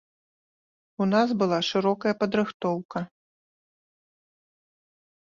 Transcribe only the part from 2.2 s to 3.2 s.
падрыхтоўка.